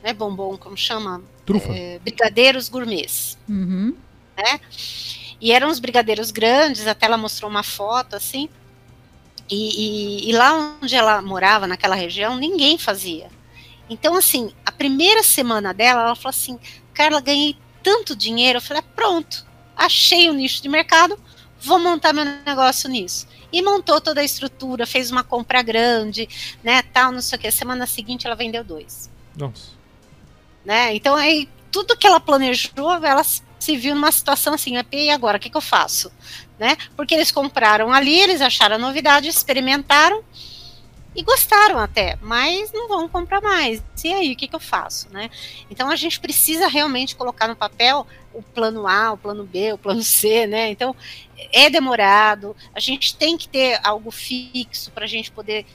né, 0.03 0.13
bombom, 0.13 0.57
como 0.57 0.75
chama? 0.75 1.21
Trufa. 1.45 1.71
É, 1.71 1.99
brigadeiros 1.99 2.69
gourmets. 2.69 3.37
Uhum. 3.47 3.95
Né? 4.37 4.59
E 5.39 5.51
eram 5.51 5.69
uns 5.69 5.79
brigadeiros 5.79 6.31
grandes, 6.31 6.85
até 6.87 7.05
ela 7.05 7.17
mostrou 7.17 7.49
uma 7.49 7.63
foto 7.63 8.15
assim. 8.15 8.49
E, 9.49 10.25
e, 10.25 10.29
e, 10.29 10.33
lá 10.33 10.77
onde 10.81 10.95
ela 10.95 11.21
morava, 11.21 11.67
naquela 11.67 11.95
região, 11.95 12.37
ninguém 12.37 12.77
fazia. 12.77 13.29
Então, 13.89 14.15
assim, 14.15 14.53
a 14.65 14.71
primeira 14.71 15.23
semana 15.23 15.73
dela, 15.73 16.03
ela 16.03 16.15
falou 16.15 16.29
assim: 16.29 16.57
Carla, 16.93 17.19
ganhei 17.19 17.57
tanto 17.83 18.15
dinheiro. 18.15 18.57
Eu 18.57 18.61
falei: 18.61 18.81
ah, 18.81 18.91
pronto, 18.95 19.45
achei 19.75 20.29
o 20.29 20.31
um 20.31 20.35
nicho 20.35 20.61
de 20.61 20.69
mercado, 20.69 21.19
vou 21.59 21.79
montar 21.79 22.13
meu 22.13 22.23
negócio 22.23 22.89
nisso. 22.89 23.27
E 23.51 23.61
montou 23.61 23.99
toda 23.99 24.21
a 24.21 24.23
estrutura, 24.23 24.87
fez 24.87 25.11
uma 25.11 25.23
compra 25.23 25.61
grande, 25.61 26.29
né, 26.63 26.81
tal, 26.83 27.11
não 27.11 27.21
sei 27.21 27.37
o 27.37 27.41
que. 27.41 27.51
Semana 27.51 27.85
seguinte 27.85 28.25
ela 28.25 28.35
vendeu 28.35 28.63
dois. 28.63 29.09
Nossa 29.35 29.80
né? 30.65 30.95
Então 30.95 31.15
aí 31.15 31.47
tudo 31.71 31.97
que 31.97 32.05
ela 32.05 32.19
planejou, 32.19 32.91
ela 33.03 33.23
se 33.23 33.77
viu 33.77 33.95
numa 33.95 34.11
situação 34.11 34.53
assim, 34.53 34.73
e 34.91 35.09
agora, 35.09 35.37
o 35.37 35.39
que, 35.39 35.49
que 35.49 35.57
eu 35.57 35.61
faço? 35.61 36.11
Né? 36.59 36.75
Porque 36.95 37.15
eles 37.15 37.31
compraram 37.31 37.93
ali, 37.93 38.19
eles 38.19 38.41
acharam 38.41 38.75
a 38.75 38.79
novidade, 38.79 39.27
experimentaram 39.27 40.23
e 41.15 41.23
gostaram 41.23 41.77
até, 41.77 42.17
mas 42.21 42.71
não 42.71 42.87
vão 42.87 43.07
comprar 43.07 43.41
mais. 43.41 43.83
E 44.03 44.13
aí, 44.13 44.33
o 44.33 44.35
que, 44.35 44.47
que 44.47 44.55
eu 44.55 44.59
faço? 44.59 45.09
Né? 45.11 45.29
Então 45.69 45.89
a 45.89 45.95
gente 45.95 46.19
precisa 46.19 46.67
realmente 46.67 47.15
colocar 47.15 47.47
no 47.47 47.55
papel 47.55 48.05
o 48.33 48.41
plano 48.41 48.87
A, 48.87 49.11
o 49.11 49.17
plano 49.17 49.43
B, 49.43 49.73
o 49.73 49.77
plano 49.77 50.01
C, 50.01 50.47
né? 50.47 50.69
Então 50.69 50.95
é 51.51 51.69
demorado, 51.69 52.55
a 52.73 52.79
gente 52.79 53.15
tem 53.15 53.37
que 53.37 53.47
ter 53.47 53.79
algo 53.83 54.09
fixo 54.09 54.89
para 54.91 55.03
a 55.03 55.07
gente 55.07 55.29
poder 55.31 55.65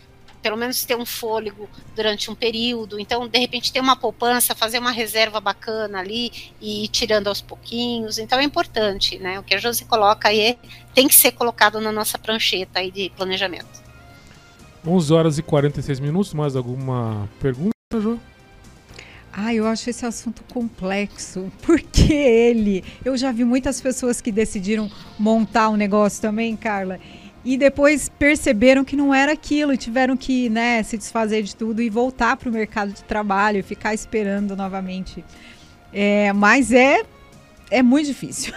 pelo 0.47 0.57
menos 0.57 0.85
ter 0.85 0.97
um 0.97 1.05
fôlego 1.05 1.69
durante 1.97 2.31
um 2.31 2.35
período. 2.37 3.01
Então, 3.01 3.27
de 3.27 3.37
repente, 3.37 3.73
ter 3.73 3.81
uma 3.81 3.97
poupança, 3.97 4.55
fazer 4.55 4.79
uma 4.79 4.93
reserva 4.93 5.41
bacana 5.41 5.99
ali 5.99 6.31
e 6.61 6.85
ir 6.85 6.89
tirando 6.89 7.27
aos 7.27 7.41
pouquinhos. 7.41 8.17
Então, 8.17 8.39
é 8.39 8.45
importante, 8.45 9.19
né? 9.19 9.41
O 9.41 9.43
que 9.43 9.57
a 9.57 9.59
Josi 9.59 9.85
coloca 9.87 10.29
aí 10.29 10.41
é, 10.41 10.57
tem 10.95 11.09
que 11.09 11.17
ser 11.17 11.33
colocado 11.33 11.81
na 11.81 11.91
nossa 11.91 12.17
prancheta 12.17 12.79
aí 12.79 12.93
de 12.93 13.11
planejamento. 13.17 13.67
11 14.87 15.13
horas 15.13 15.37
e 15.37 15.43
46 15.43 15.99
minutos. 15.99 16.33
Mais 16.33 16.55
alguma 16.55 17.29
pergunta, 17.41 17.73
Jô? 18.01 18.17
Ah, 19.33 19.53
eu 19.53 19.67
acho 19.67 19.91
esse 19.91 20.07
assunto 20.07 20.45
complexo. 20.45 21.51
Porque 21.61 22.13
ele? 22.13 22.85
Eu 23.05 23.17
já 23.17 23.33
vi 23.33 23.45
muitas 23.45 23.81
pessoas 23.81 24.21
que 24.21 24.31
decidiram 24.31 24.89
montar 25.19 25.71
um 25.71 25.77
negócio 25.77 26.23
também, 26.23 26.55
Carla 26.55 27.01
e 27.47 27.57
depois 27.57 28.09
perceberam 28.09 28.85
que 28.85 28.97
não 28.97 29.15
era 29.15 29.33
aquilo 29.33 29.73
e 29.73 29.77
tiveram 29.77 30.17
que 30.17 30.51
né, 30.51 30.83
se 30.83 30.99
desfazer 30.99 31.45
de 31.45 31.55
tudo 31.55 31.81
e 31.81 31.89
voltar 31.89 32.37
para 32.37 32.49
o 32.49 32.53
mercado 32.53 32.93
de 32.93 33.05
trabalho 33.05 33.63
ficar 33.63 33.95
esperando 33.95 34.57
novamente. 34.57 35.25
É, 35.93 36.33
mas 36.33 36.73
é, 36.73 37.05
é 37.71 37.85
muito 37.85 38.07
difícil. 38.07 38.53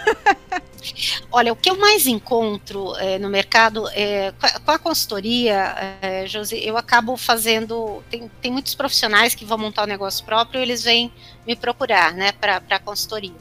Olha, 1.30 1.52
o 1.52 1.56
que 1.56 1.70
eu 1.70 1.78
mais 1.78 2.04
encontro 2.08 2.96
é, 2.96 3.16
no 3.16 3.30
mercado 3.30 3.88
é, 3.90 4.34
com 4.64 4.72
a 4.72 4.78
consultoria, 4.78 5.72
é, 6.02 6.24
eu 6.60 6.76
acabo 6.76 7.16
fazendo. 7.16 8.02
Tem, 8.10 8.28
tem 8.42 8.50
muitos 8.50 8.74
profissionais 8.74 9.36
que 9.36 9.44
vão 9.44 9.56
montar 9.56 9.82
o 9.82 9.84
um 9.84 9.88
negócio 9.88 10.24
próprio, 10.24 10.60
eles 10.60 10.82
vêm 10.82 11.12
me 11.46 11.54
procurar, 11.54 12.12
né, 12.12 12.32
para 12.32 12.60
a 12.68 12.78
consultoria. 12.80 13.36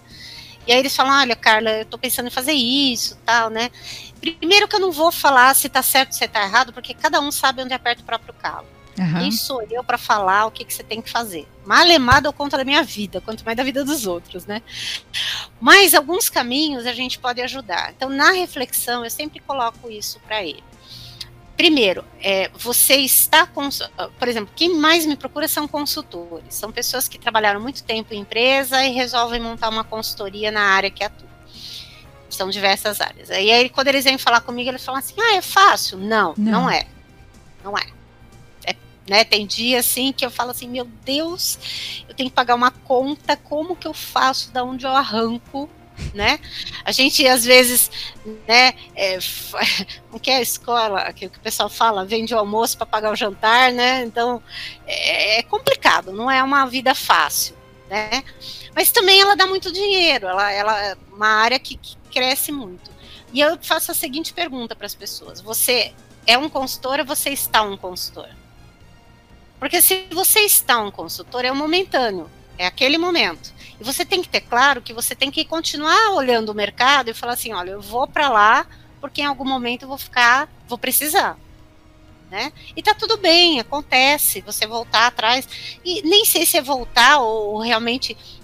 E 0.68 0.72
aí 0.72 0.78
eles 0.78 0.96
falam: 0.96 1.20
olha, 1.20 1.36
Carla, 1.36 1.72
eu 1.72 1.82
estou 1.82 1.98
pensando 1.98 2.28
em 2.28 2.32
fazer 2.32 2.52
isso, 2.52 3.18
tal, 3.26 3.50
né? 3.50 3.72
Primeiro 4.20 4.68
que 4.68 4.76
eu 4.76 4.80
não 4.80 4.92
vou 4.92 5.12
falar 5.12 5.56
se 5.56 5.68
está 5.68 5.82
certo 5.82 6.12
ou 6.12 6.18
se 6.18 6.26
está 6.26 6.44
errado, 6.44 6.74
porque 6.74 6.94
cada 6.94 7.20
um 7.20 7.32
sabe 7.32 7.64
onde 7.64 7.74
aperta 7.74 8.02
o 8.02 8.06
próprio 8.06 8.34
calo. 8.34 8.68
Uhum. 8.98 9.20
Quem 9.20 9.32
sou 9.32 9.62
eu 9.72 9.82
para 9.82 9.98
falar 9.98 10.46
o 10.46 10.52
que, 10.52 10.66
que 10.66 10.74
você 10.74 10.84
tem 10.84 11.02
que 11.02 11.10
fazer? 11.10 11.48
Malemado 11.66 12.28
eu 12.28 12.34
conto 12.34 12.58
da 12.58 12.66
minha 12.66 12.84
vida, 12.84 13.22
quanto 13.22 13.46
mais 13.46 13.56
da 13.56 13.64
vida 13.64 13.86
dos 13.86 14.06
outros, 14.06 14.46
né? 14.46 14.62
Mas 15.60 15.94
alguns 15.94 16.30
caminhos 16.30 16.86
a 16.86 16.92
gente 16.92 17.18
pode 17.18 17.42
ajudar. 17.42 17.94
Então, 17.96 18.10
na 18.10 18.32
reflexão, 18.32 19.06
eu 19.06 19.10
sempre 19.10 19.40
coloco 19.40 19.90
isso 19.90 20.20
para 20.20 20.44
ele. 20.44 20.64
Primeiro, 21.56 22.06
é, 22.22 22.50
você 22.56 22.96
está 22.96 23.46
com, 23.46 23.68
por 24.18 24.28
exemplo, 24.28 24.52
quem 24.56 24.78
mais 24.78 25.06
me 25.06 25.16
procura 25.16 25.48
são 25.48 25.68
consultores, 25.68 26.56
são 26.56 26.72
pessoas 26.72 27.08
que 27.08 27.20
trabalharam 27.20 27.60
muito 27.60 27.84
tempo 27.84 28.14
em 28.14 28.22
empresa 28.22 28.84
e 28.86 28.94
resolvem 28.94 29.42
montar 29.42 29.68
uma 29.68 29.84
consultoria 29.84 30.52
na 30.52 30.62
área 30.62 30.90
que 30.90 31.04
atuam 31.04 31.29
são 32.36 32.50
diversas 32.50 33.02
áreas. 33.02 33.30
E 33.30 33.52
aí, 33.52 33.70
quando 33.70 33.88
eles 33.88 34.04
vêm 34.04 34.18
falar 34.18 34.42
comigo, 34.42 34.70
eles 34.70 34.84
falam 34.84 35.00
assim: 35.00 35.16
ah, 35.20 35.36
é 35.36 35.42
fácil? 35.42 35.98
Não, 35.98 36.34
não, 36.38 36.64
não 36.64 36.70
é. 36.70 36.86
Não 37.64 37.78
é. 37.78 37.86
é. 38.66 38.76
né, 39.08 39.24
tem 39.24 39.46
dia 39.46 39.80
assim 39.80 40.14
que 40.14 40.26
eu 40.26 40.32
falo 40.32 40.52
assim: 40.52 40.68
meu 40.68 40.86
Deus, 41.04 41.60
eu 42.08 42.16
tenho 42.16 42.30
que 42.30 42.36
pagar 42.36 42.56
uma 42.56 42.72
conta, 42.72 43.36
como 43.36 43.76
que 43.76 43.88
eu 43.88 43.94
faço? 43.94 44.52
Da 44.52 44.64
onde 44.64 44.86
eu 44.86 44.92
arranco? 44.92 45.70
Né? 46.14 46.40
A 46.86 46.94
gente 46.94 47.28
às 47.28 47.44
vezes, 47.44 47.92
né, 48.48 48.74
é, 48.96 49.20
o 50.14 50.20
que 50.20 50.32
é 50.32 50.38
a 50.38 50.42
escola, 50.42 51.12
que 51.12 51.26
o 51.26 51.30
pessoal 51.42 51.68
fala, 51.68 52.06
vende 52.06 52.34
o 52.34 52.38
almoço 52.38 52.78
para 52.78 52.86
pagar 52.86 53.12
o 53.12 53.18
jantar, 53.18 53.74
né? 53.74 54.04
Então 54.06 54.42
é, 54.88 55.40
é 55.40 55.44
complicado, 55.44 56.14
não 56.14 56.32
é 56.32 56.42
uma 56.42 56.66
vida 56.66 56.96
fácil, 56.96 57.54
né? 57.90 58.24
Mas 58.74 58.92
também 58.92 59.20
ela 59.20 59.36
dá 59.36 59.46
muito 59.46 59.74
dinheiro, 59.74 60.26
ela, 60.26 60.50
ela 60.50 60.82
é 60.82 60.98
uma 61.12 61.28
área 61.28 61.60
que, 61.60 61.76
que 61.76 61.98
cresce 62.10 62.52
muito. 62.52 62.92
E 63.32 63.40
eu 63.40 63.58
faço 63.62 63.92
a 63.92 63.96
seguinte 63.96 64.34
pergunta 64.34 64.76
para 64.76 64.86
as 64.86 64.96
pessoas: 64.96 65.40
você 65.40 65.94
é 66.26 66.38
um 66.38 66.50
consultor 66.50 67.00
ou 67.00 67.06
você 67.06 67.30
está 67.30 67.62
um 67.62 67.78
consultor? 67.78 68.30
Porque 69.60 69.82
se 69.82 70.08
você 70.12 70.40
está 70.42 70.80
um 70.80 70.90
consultor, 70.90 71.46
é 71.46 71.52
um 71.52 71.56
momentâneo, 71.56 72.30
é 72.58 72.66
aquele 72.66 72.98
momento. 72.98 73.54
E 73.80 73.84
você 73.84 74.06
tem 74.06 74.22
que 74.22 74.30
ter 74.30 74.42
claro 74.42 74.82
que 74.82 74.94
você 74.94 75.14
tem 75.16 75.30
que 75.32 75.46
continuar 75.46 76.14
olhando 76.14 76.50
o 76.50 76.56
mercado 76.56 77.10
e 77.10 77.14
falar 77.14 77.34
assim: 77.34 77.54
olha, 77.54 77.72
eu 77.72 77.82
vou 77.82 78.08
para 78.08 78.30
lá 78.30 78.68
porque 79.00 79.22
em 79.22 79.26
algum 79.26 79.46
momento 79.46 79.84
eu 79.84 79.88
vou 79.88 79.98
ficar, 79.98 80.50
vou 80.68 80.78
precisar. 80.78 81.38
Né? 82.30 82.54
E 82.76 82.84
tá 82.84 82.94
tudo 82.94 83.18
bem, 83.18 83.60
acontece, 83.60 84.42
você 84.42 84.68
voltar 84.68 85.08
atrás. 85.08 85.48
E 85.84 86.02
nem 86.04 86.26
sei 86.26 86.46
se 86.46 86.58
é 86.58 86.62
voltar 86.62 87.20
ou 87.20 87.60
realmente 87.60 88.16
é, 88.16 88.39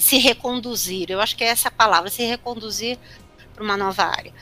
se 0.00 0.18
reconduzir. 0.18 1.10
Eu 1.10 1.20
acho 1.20 1.36
que 1.36 1.44
é 1.44 1.48
essa 1.48 1.70
palavra, 1.70 2.10
se 2.10 2.22
reconduzir 2.24 2.98
para 3.54 3.62
uma 3.62 3.76
nova 3.76 4.04
área. 4.04 4.32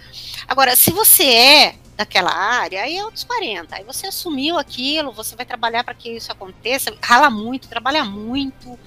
Agora, 0.48 0.74
se 0.74 0.90
você 0.90 1.24
é 1.24 1.74
daquela 1.96 2.32
área, 2.32 2.82
aí 2.82 2.96
é 2.96 3.04
outros 3.04 3.24
40. 3.24 3.76
Aí 3.76 3.84
você 3.84 4.06
assumiu 4.06 4.58
aquilo, 4.58 5.12
você 5.12 5.36
vai 5.36 5.44
trabalhar 5.44 5.84
para 5.84 5.94
que 5.94 6.10
isso 6.10 6.32
aconteça, 6.32 6.94
rala 7.02 7.28
muito, 7.28 7.68
trabalha 7.68 8.04
muito, 8.04 8.78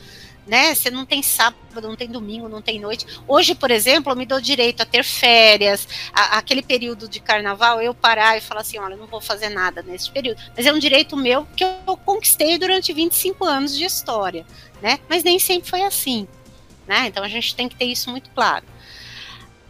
né? 0.46 0.74
Você 0.74 0.92
não 0.92 1.06
tem 1.06 1.24
sábado, 1.24 1.88
não 1.88 1.96
tem 1.96 2.08
domingo, 2.08 2.48
não 2.48 2.62
tem 2.62 2.80
noite. 2.80 3.06
Hoje, 3.28 3.56
por 3.56 3.72
exemplo, 3.72 4.12
eu 4.12 4.16
me 4.16 4.26
dou 4.26 4.40
direito 4.40 4.82
a 4.82 4.86
ter 4.86 5.04
férias, 5.04 5.88
a, 6.14 6.38
aquele 6.38 6.62
período 6.62 7.08
de 7.08 7.20
carnaval, 7.20 7.82
eu 7.82 7.94
parar 7.94 8.38
e 8.38 8.42
falar 8.42 8.62
assim, 8.62 8.78
olha, 8.78 8.96
não 8.96 9.08
vou 9.08 9.22
fazer 9.22 9.50
nada 9.50 9.82
nesse 9.82 10.10
período. 10.12 10.42
Mas 10.56 10.66
é 10.66 10.74
um 10.74 10.80
direito 10.80 11.16
meu 11.16 11.48
que 11.56 11.64
eu 11.64 11.98
conquistei 11.98 12.58
durante 12.58 12.94
25 12.94 13.46
anos 13.46 13.76
de 13.76 13.86
história, 13.86 14.46
né? 14.82 15.00
Mas 15.10 15.24
nem 15.24 15.40
sempre 15.40 15.70
foi 15.70 15.84
assim. 15.84 16.28
Né? 16.88 17.08
Então 17.08 17.24
a 17.24 17.28
gente 17.28 17.56
tem 17.56 17.68
que 17.68 17.76
ter 17.76 17.86
isso 17.86 18.10
muito 18.10 18.30
claro. 18.32 18.66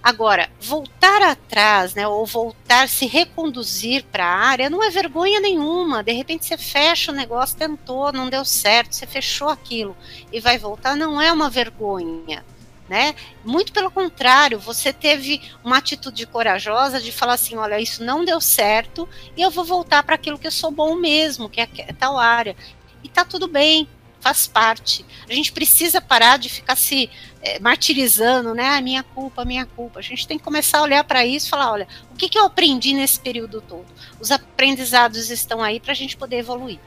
Agora, 0.05 0.51
voltar 0.61 1.19
atrás, 1.23 1.95
né, 1.95 2.07
ou 2.07 2.27
voltar, 2.27 2.87
se 2.87 3.07
reconduzir 3.07 4.03
para 4.11 4.23
a 4.23 4.37
área, 4.37 4.69
não 4.69 4.83
é 4.83 4.91
vergonha 4.91 5.39
nenhuma. 5.39 6.03
De 6.03 6.11
repente 6.11 6.45
você 6.45 6.55
fecha 6.59 7.11
o 7.11 7.15
negócio, 7.15 7.57
tentou, 7.57 8.13
não 8.13 8.29
deu 8.29 8.45
certo, 8.45 8.93
você 8.93 9.07
fechou 9.07 9.49
aquilo 9.49 9.97
e 10.31 10.39
vai 10.39 10.59
voltar, 10.59 10.95
não 10.95 11.19
é 11.19 11.31
uma 11.31 11.49
vergonha. 11.49 12.45
né? 12.87 13.15
Muito 13.43 13.73
pelo 13.73 13.89
contrário, 13.89 14.59
você 14.59 14.93
teve 14.93 15.41
uma 15.63 15.77
atitude 15.79 16.27
corajosa 16.27 17.01
de 17.01 17.11
falar 17.11 17.33
assim, 17.33 17.55
olha, 17.57 17.79
isso 17.79 18.03
não 18.03 18.23
deu 18.23 18.39
certo 18.39 19.09
e 19.35 19.41
eu 19.41 19.49
vou 19.49 19.65
voltar 19.65 20.03
para 20.03 20.13
aquilo 20.13 20.37
que 20.37 20.45
eu 20.45 20.51
sou 20.51 20.69
bom 20.69 20.95
mesmo, 20.95 21.49
que 21.49 21.61
é, 21.61 21.67
é 21.79 21.93
tal 21.93 22.15
área. 22.19 22.55
E 23.03 23.09
tá 23.09 23.25
tudo 23.25 23.47
bem, 23.47 23.87
faz 24.25 24.47
parte. 24.47 25.05
A 25.29 25.33
gente 25.33 25.51
precisa 25.51 26.01
parar 26.01 26.37
de 26.37 26.49
ficar 26.49 26.75
se 26.75 27.11
é, 27.43 27.59
martirizando, 27.59 28.55
né? 28.55 28.69
A 28.69 28.77
ah, 28.77 28.81
minha 28.81 29.03
culpa, 29.03 29.43
a 29.43 29.45
minha 29.45 29.67
culpa. 29.67 29.99
A 29.99 30.01
gente 30.01 30.27
tem 30.27 30.39
que 30.39 30.43
começar 30.43 30.79
a 30.79 30.81
olhar 30.81 31.03
para 31.03 31.23
isso 31.23 31.45
e 31.45 31.49
falar, 31.51 31.71
olha, 31.71 31.87
o 32.11 32.15
que, 32.15 32.27
que 32.27 32.39
eu 32.39 32.45
aprendi 32.45 32.93
nesse 32.93 33.19
período 33.19 33.61
todo? 33.61 33.85
Os 34.19 34.31
aprendizados 34.31 35.29
estão 35.29 35.61
aí 35.61 35.79
para 35.79 35.91
a 35.91 35.95
gente 35.95 36.17
poder 36.17 36.37
evoluir. 36.37 36.79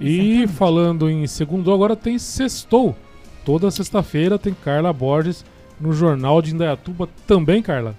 E 0.00 0.44
falando 0.48 1.08
em 1.08 1.24
segundo, 1.28 1.72
agora 1.72 1.94
tem 1.94 2.18
sextou. 2.18 2.96
Toda 3.44 3.70
sexta-feira 3.70 4.36
tem 4.36 4.52
Carla 4.52 4.92
Borges 4.92 5.44
no 5.78 5.92
Jornal 5.92 6.42
de 6.42 6.52
Indaiatuba 6.52 7.08
também, 7.28 7.62
Carla. 7.62 7.96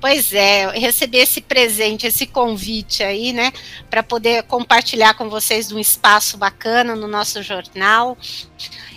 Pois 0.00 0.32
é, 0.32 0.70
receber 0.78 1.18
esse 1.18 1.40
presente, 1.40 2.06
esse 2.06 2.26
convite 2.26 3.02
aí, 3.02 3.32
né, 3.32 3.52
para 3.90 4.02
poder 4.02 4.42
compartilhar 4.44 5.14
com 5.14 5.28
vocês 5.28 5.70
um 5.72 5.78
espaço 5.78 6.36
bacana 6.36 6.94
no 6.96 7.06
nosso 7.06 7.42
jornal, 7.42 8.16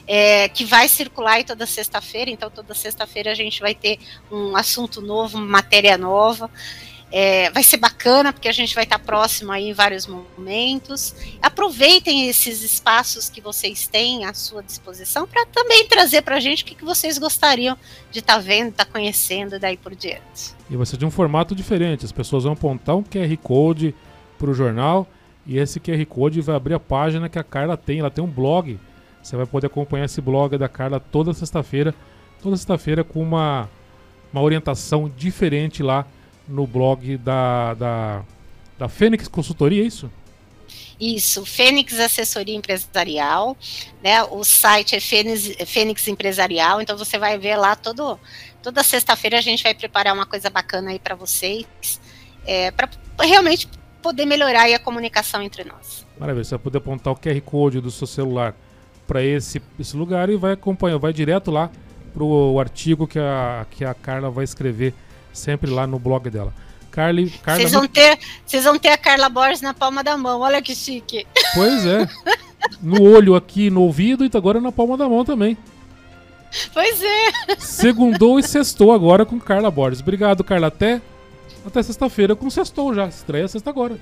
é, 0.08 0.50
que 0.50 0.66
vai 0.66 0.88
circular 0.88 1.34
aí 1.34 1.44
toda 1.44 1.66
sexta-feira. 1.66 2.30
Então, 2.30 2.50
toda 2.50 2.74
sexta-feira 2.74 3.32
a 3.32 3.36
gente 3.36 3.60
vai 3.60 3.74
ter 3.74 4.00
um 4.32 4.56
assunto 4.56 5.02
novo, 5.02 5.38
uma 5.38 5.46
matéria 5.46 5.98
nova. 5.98 6.50
É, 7.12 7.50
vai 7.52 7.64
ser 7.64 7.78
bacana, 7.78 8.34
porque 8.34 8.48
a 8.48 8.52
gente 8.52 8.74
vai 8.74 8.84
estar 8.84 9.00
próximo 9.00 9.52
aí 9.52 9.70
em 9.70 9.74
vários 9.74 10.08
momentos. 10.08 11.16
Aproveitem 11.42 12.28
esses 12.28 12.62
espaços 12.62 13.30
que 13.30 13.40
vocês 13.40 13.88
têm 13.88 14.26
à 14.26 14.34
sua 14.34 14.62
disposição 14.64 15.28
para 15.28 15.46
também 15.46 15.88
trazer 15.88 16.24
para 16.24 16.38
a 16.38 16.40
gente 16.40 16.64
o 16.64 16.66
que, 16.66 16.76
que 16.76 16.84
vocês 16.84 17.18
gostariam 17.18 17.78
de 18.12 18.20
estar 18.20 18.36
tá 18.36 18.40
vendo, 18.40 18.70
estar 18.70 18.86
tá 18.86 18.92
conhecendo 18.92 19.60
daí 19.60 19.78
por 19.78 19.96
diante. 19.96 20.54
E 20.70 20.76
vai 20.76 20.86
ser 20.86 20.98
de 20.98 21.06
um 21.06 21.12
formato 21.12 21.56
diferente. 21.56 22.06
As 22.06 22.12
pessoas 22.12 22.44
vão 22.44 22.54
apontar 22.54 22.96
um 22.96 23.04
QR 23.04 23.38
Code 23.42 23.96
para 24.38 24.50
o 24.50 24.54
jornal 24.54 25.08
e 25.46 25.58
esse 25.58 25.80
QR 25.80 26.04
Code 26.08 26.42
vai 26.42 26.56
abrir 26.56 26.74
a 26.74 26.80
página 26.80 27.30
que 27.30 27.38
a 27.38 27.44
Carla 27.44 27.78
tem. 27.78 28.00
Ela 28.00 28.10
tem 28.10 28.24
um 28.24 28.30
blog. 28.30 28.80
Você 29.22 29.38
vai 29.38 29.46
poder 29.46 29.68
acompanhar 29.68 30.06
esse 30.06 30.20
blog 30.20 30.58
da 30.58 30.68
Carla 30.68 31.00
toda 31.00 31.34
sexta-feira. 31.34 31.94
Toda 32.42 32.58
sexta-feira 32.58 33.04
com 33.04 33.22
uma, 33.22 33.70
uma 34.34 34.42
orientação 34.42 35.10
diferente 35.16 35.82
lá 35.82 36.06
no 36.48 36.66
blog 36.68 37.18
da, 37.18 37.74
da, 37.74 38.24
da 38.78 38.90
Fênix 38.90 39.28
Consultoria, 39.28 39.84
é 39.84 39.86
isso? 39.86 40.10
Isso, 41.00 41.46
Fênix 41.46 42.00
Assessoria 42.00 42.56
Empresarial, 42.56 43.58
né? 44.02 44.24
O 44.24 44.44
site 44.44 44.96
é 44.96 45.00
Fênix, 45.00 45.56
Fênix 45.66 46.08
Empresarial, 46.08 46.82
então 46.82 46.98
você 46.98 47.18
vai 47.18 47.38
ver 47.38 47.58
lá 47.58 47.76
todo, 47.76 48.18
toda 48.64 48.82
sexta-feira 48.82 49.38
a 49.38 49.42
gente 49.42 49.62
vai 49.62 49.74
preparar 49.74 50.14
uma 50.14 50.26
coisa 50.26 50.50
bacana 50.50 50.92
aí 50.92 51.00
para 51.00 51.16
vocês, 51.16 51.66
é, 52.46 52.72
para 52.72 52.90
realmente 53.20 53.68
poder 54.02 54.26
melhorar 54.26 54.74
a 54.74 54.80
comunicação 54.80 55.42
entre 55.42 55.64
nós. 55.64 56.06
Maravilha, 56.18 56.44
você 56.46 56.52
vai 56.52 56.60
poder 56.60 56.78
apontar 56.78 57.12
o 57.12 57.18
QR 57.18 57.42
Code 57.42 57.82
do 57.82 57.92
seu 57.92 58.08
celular 58.08 58.56
para 59.06 59.22
esse, 59.24 59.62
esse 59.80 59.98
lugar 59.98 60.30
e 60.30 60.38
vai 60.38 60.54
acompanhar, 60.54 60.98
vai 60.98 61.12
direto 61.12 61.52
lá 61.52 61.70
para 62.14 62.24
o 62.24 62.58
artigo 62.60 63.06
que 63.06 63.20
a, 63.20 63.66
que 63.70 63.84
a 63.84 63.94
Carla 63.94 64.30
vai 64.30 64.46
escrever 64.46 64.94
sempre 65.36 65.70
lá 65.70 65.86
no 65.86 66.00
blog 66.00 66.30
dela. 66.30 66.54
Carly, 66.90 67.30
Carla... 67.30 67.60
Vocês 67.60 67.74
vão, 67.74 67.88
ter, 67.88 68.18
vocês 68.46 68.64
vão 68.64 68.80
ter 68.80 68.90
a 68.90 68.98
Carla 68.98 69.28
Borges 69.28 69.62
na 69.62 69.74
palma 69.74 70.02
da 70.02 70.16
mão, 70.16 70.40
olha 70.40 70.62
que 70.62 70.74
chique. 70.74 71.28
Pois 71.54 71.86
é. 71.86 72.08
No 72.82 73.04
olho 73.04 73.36
aqui, 73.36 73.70
no 73.70 73.82
ouvido 73.82 74.26
e 74.26 74.32
agora 74.34 74.60
na 74.60 74.72
palma 74.72 74.98
da 74.98 75.08
mão 75.08 75.24
também. 75.26 75.58
Pois 76.74 77.02
é. 77.04 77.56
Segundou 77.60 78.40
e 78.40 78.44
sextou 78.44 78.92
agora 78.94 79.26
com 79.26 79.40
Carla 79.40 79.70
Borges. 79.70 80.02
Obrigado, 80.02 80.44
Carla. 80.44 80.68
Até, 80.68 81.02
até 81.66 81.84
sexta-feira 81.84 82.36
com 82.36 82.50
sextou 82.50 82.94
já. 82.94 83.08
Estreia 83.08 83.48
sexta 83.48 83.70
agora. 83.70 84.00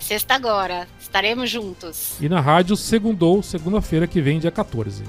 Sexta 0.00 0.34
agora. 0.34 0.88
Estaremos 1.00 1.50
juntos. 1.50 2.14
E 2.20 2.28
na 2.28 2.40
rádio, 2.40 2.76
segundou, 2.76 3.42
segunda-feira 3.42 4.06
que 4.06 4.20
vem, 4.20 4.38
dia 4.38 4.50
14. 4.50 5.04